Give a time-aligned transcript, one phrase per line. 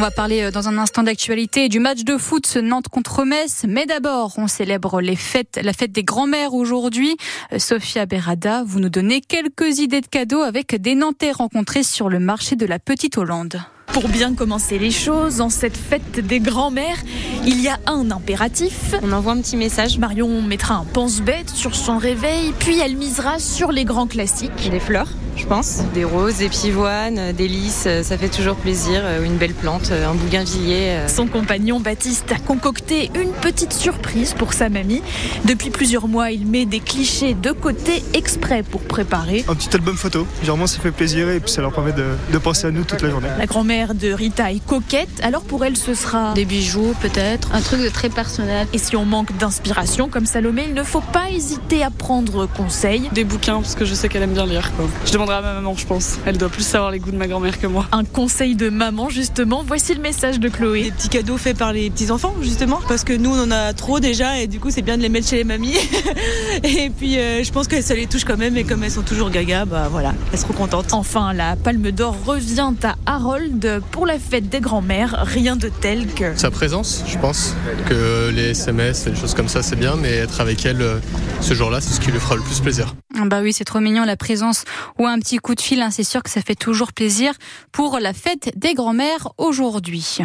[0.00, 3.66] On va parler euh, dans un instant d'actualité du match de foot Nantes contre Metz.
[3.68, 7.18] Mais d'abord, on célèbre les fêtes, la fête des grands-mères aujourd'hui.
[7.52, 12.08] Euh, Sophia Berada, vous nous donnez quelques idées de cadeaux avec des Nantais rencontrés sur
[12.08, 13.60] le marché de la Petite Hollande.
[13.92, 16.96] Pour bien commencer les choses, en cette fête des grands-mères,
[17.44, 18.94] il y a un impératif.
[19.02, 19.98] On envoie un petit message.
[19.98, 24.70] Marion mettra un pense-bête sur son réveil, puis elle misera sur les grands classiques.
[24.70, 25.80] Des fleurs je pense.
[25.94, 29.02] Des roses, des pivoines, des lys, ça fait toujours plaisir.
[29.04, 30.90] Euh, une belle plante, euh, un bougainvillier.
[30.90, 31.08] Euh.
[31.08, 35.02] Son compagnon Baptiste a concocté une petite surprise pour sa mamie.
[35.44, 39.44] Depuis plusieurs mois, il met des clichés de côté exprès pour préparer.
[39.48, 40.26] Un petit album photo.
[40.40, 43.02] Généralement, ça fait plaisir et puis ça leur permet de, de penser à nous toute
[43.02, 43.28] la journée.
[43.38, 47.60] La grand-mère de Rita est coquette, alors pour elle, ce sera des bijoux peut-être, un
[47.60, 48.66] truc de très personnel.
[48.72, 53.08] Et si on manque d'inspiration comme Salomé, il ne faut pas hésiter à prendre conseil.
[53.12, 54.70] Des bouquins, parce que je sais qu'elle aime bien lire.
[54.76, 54.86] Quoi.
[55.04, 56.18] Je demande à ma maman, je pense.
[56.26, 57.86] Elle doit plus savoir les goûts de ma grand-mère que moi.
[57.92, 59.62] Un conseil de maman, justement.
[59.66, 60.84] Voici le message de Chloé.
[60.84, 62.80] Des petits cadeaux faits par les petits-enfants, justement.
[62.88, 65.08] Parce que nous, on en a trop déjà et du coup, c'est bien de les
[65.08, 65.76] mettre chez les mamies.
[66.62, 68.56] et puis, euh, je pense que ça les touche quand même.
[68.56, 70.92] Et comme elles sont toujours gaga, bah voilà, elles seront contentes.
[70.92, 75.24] Enfin, la palme d'or revient à Harold pour la fête des grands-mères.
[75.26, 76.36] Rien de tel que.
[76.36, 77.54] Sa présence, je pense.
[77.88, 79.96] Que les SMS et des choses comme ça, c'est bien.
[79.96, 80.98] Mais être avec elle euh,
[81.40, 82.94] ce jour-là, c'est ce qui lui fera le plus plaisir.
[83.22, 84.64] Ah bah oui, c'est trop mignon la présence
[84.98, 85.82] ou un petit coup de fil.
[85.82, 87.34] Hein, c'est sûr que ça fait toujours plaisir
[87.70, 90.18] pour la fête des grands-mères aujourd'hui.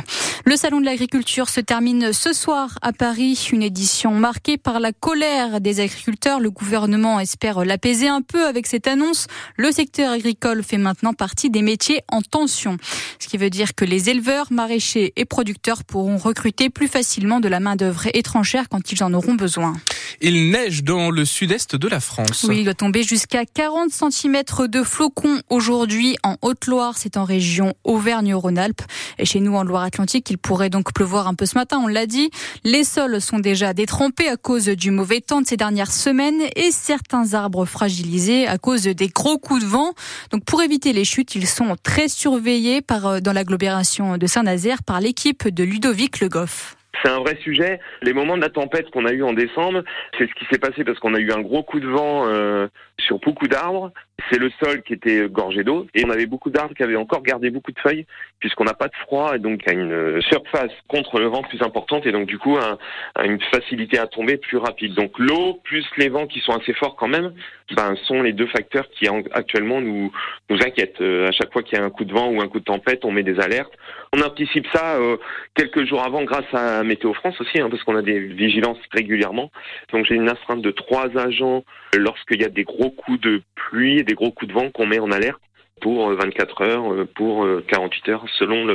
[0.45, 3.49] Le salon de l'agriculture se termine ce soir à Paris.
[3.51, 6.39] Une édition marquée par la colère des agriculteurs.
[6.39, 9.27] Le gouvernement espère l'apaiser un peu avec cette annonce.
[9.57, 12.77] Le secteur agricole fait maintenant partie des métiers en tension.
[13.19, 17.49] Ce qui veut dire que les éleveurs, maraîchers et producteurs pourront recruter plus facilement de
[17.49, 19.73] la main-d'œuvre étrangère quand ils en auront besoin.
[20.21, 22.45] Il neige dans le sud-est de la France.
[22.47, 26.93] Oui, il doit tomber jusqu'à 40 cm de flocons aujourd'hui en Haute-Loire.
[26.99, 28.83] C'est en région Auvergne-Rhône-Alpes.
[29.17, 32.05] Et chez nous, en Loire-Atlantique, il pourrait donc pleuvoir un peu ce matin, on l'a
[32.05, 32.29] dit.
[32.63, 36.69] Les sols sont déjà détrempés à cause du mauvais temps de ces dernières semaines et
[36.69, 39.93] certains arbres fragilisés à cause des gros coups de vent.
[40.29, 45.01] Donc pour éviter les chutes, ils sont très surveillés euh, dans l'agglomération de Saint-Nazaire par
[45.01, 46.77] l'équipe de Ludovic Le Goff.
[47.05, 47.79] C'est un vrai sujet.
[48.01, 49.83] Les moments de la tempête qu'on a eu en décembre,
[50.17, 52.67] c'est ce qui s'est passé parce qu'on a eu un gros coup de vent euh,
[52.99, 53.91] sur beaucoup d'arbres.
[54.29, 57.21] C'est le sol qui était gorgé d'eau et on avait beaucoup d'arbres qui avaient encore
[57.21, 58.05] gardé beaucoup de feuilles
[58.39, 62.05] puisqu'on n'a pas de froid et donc a une surface contre le vent plus importante
[62.05, 62.77] et donc du coup un,
[63.23, 64.93] une facilité à tomber plus rapide.
[64.93, 67.33] Donc l'eau plus les vents qui sont assez forts quand même,
[67.75, 70.11] ben, sont les deux facteurs qui actuellement nous
[70.49, 71.01] inquiètent.
[71.01, 72.65] Euh, à chaque fois qu'il y a un coup de vent ou un coup de
[72.65, 73.73] tempête, on met des alertes.
[74.13, 75.17] On anticipe ça euh,
[75.55, 79.51] quelques jours avant grâce à Météo France aussi, hein, parce qu'on a des vigilances régulièrement.
[79.91, 81.63] Donc j'ai une astreinte de trois agents
[81.95, 84.99] lorsqu'il y a des gros coups de pluie des gros coups de vent qu'on met
[84.99, 85.41] en alerte
[85.81, 88.65] pour 24 euh, heures, euh, pour 48 heures, selon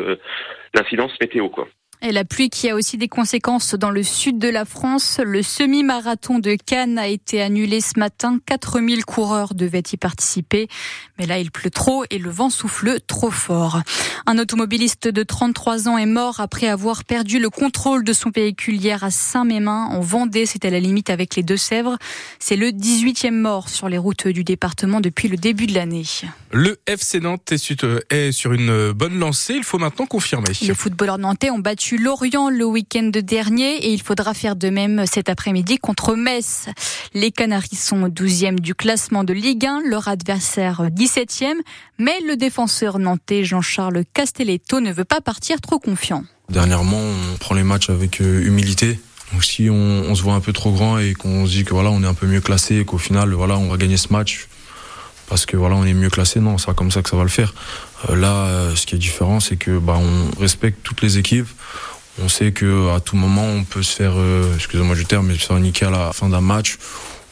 [0.75, 1.49] l'incidence météo.
[1.49, 1.69] Quoi.
[2.03, 5.21] Et la pluie qui a aussi des conséquences dans le sud de la France.
[5.23, 8.39] Le semi-marathon de Cannes a été annulé ce matin.
[8.47, 10.69] 4000 coureurs devaient y participer.
[11.19, 13.83] Mais là, il pleut trop et le vent souffle trop fort.
[14.25, 18.77] Un automobiliste de 33 ans est mort après avoir perdu le contrôle de son véhicule
[18.77, 20.47] hier à Saint-Mémin, en Vendée.
[20.47, 21.99] C'était à la limite avec les Deux-Sèvres.
[22.39, 26.05] C'est le 18e mort sur les routes du département depuis le début de l'année.
[26.51, 29.55] Le FC Nantes est sur une bonne lancée.
[29.55, 30.49] Il faut maintenant confirmer.
[30.63, 35.05] Les footballeurs nantais ont battu Lorient le week-end dernier et il faudra faire de même
[35.07, 36.67] cet après-midi contre Metz.
[37.15, 41.55] Les Canaries sont 12e du classement de Ligue 1, leur adversaire 17e,
[41.99, 46.25] mais le défenseur nantais Jean-Charles Castelletto ne veut pas partir trop confiant.
[46.49, 48.99] Dernièrement, on prend les matchs avec euh, humilité.
[49.33, 51.91] Donc si on, se voit un peu trop grand et qu'on se dit que voilà,
[51.91, 54.49] on est un peu mieux classé et qu'au final, voilà, on va gagner ce match
[55.31, 57.23] parce que voilà, on est mieux classé, non, c'est pas comme ça que ça va
[57.23, 57.55] le faire.
[58.11, 61.47] Euh, là, euh, ce qui est différent, c'est que bah, on respecte toutes les équipes.
[62.21, 65.39] On sait que à tout moment, on peut se faire, euh, excusez-moi du terme, mais
[65.39, 66.79] se faire à la fin d'un match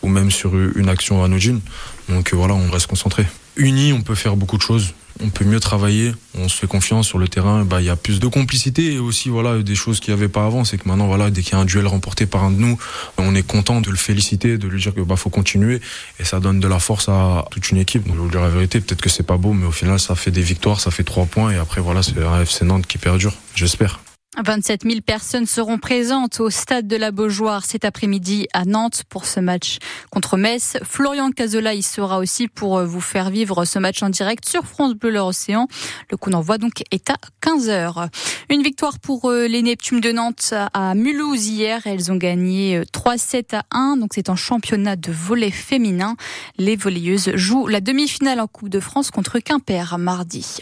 [0.03, 1.61] ou même sur une action anodine.
[2.09, 3.27] Donc voilà, on reste concentré.
[3.57, 7.07] Unis, on peut faire beaucoup de choses on peut mieux travailler, on se fait confiance
[7.07, 10.01] sur le terrain, bah il y a plus de complicité et aussi voilà des choses
[10.01, 11.87] qu'il n'y avait pas avant, c'est que maintenant voilà dès qu'il y a un duel
[11.87, 12.79] remporté par un de nous,
[13.17, 15.81] on est content de le féliciter, de lui dire que bah faut continuer
[16.19, 18.07] et ça donne de la force à toute une équipe.
[18.07, 20.15] Donc je vous dire la vérité, peut-être que c'est pas beau, mais au final ça
[20.15, 22.99] fait des victoires, ça fait trois points et après voilà c'est un FC Nantes qui
[22.99, 24.01] perdure, j'espère.
[24.45, 29.27] 27 000 personnes seront présentes au stade de la Beaujoire cet après-midi à Nantes pour
[29.27, 29.79] ce match
[30.11, 30.77] contre Metz.
[30.85, 34.95] Florian Cazola y sera aussi pour vous faire vivre ce match en direct sur France
[34.95, 35.67] Bleu Océan.
[36.11, 38.09] Le coup d'envoi donc est à 15 heures.
[38.49, 41.83] Une victoire pour euh, les Neptunes de Nantes à Mulhouse hier.
[41.87, 43.97] Elles ont gagné 3-7 euh, à 1.
[43.97, 46.17] Donc c'est en championnat de volley féminin.
[46.57, 50.59] Les volleyeuses jouent la demi-finale en Coupe de France contre Quimper mardi.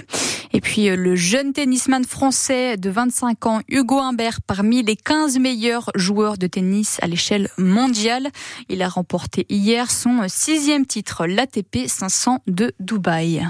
[0.56, 5.91] Et puis le jeune tennisman français de 25 ans, Hugo Humbert, parmi les 15 meilleurs
[5.94, 8.29] joueurs de tennis à l'échelle mondiale.
[8.70, 13.47] Il a remporté hier son sixième titre, l'ATP 500 de Dubaï.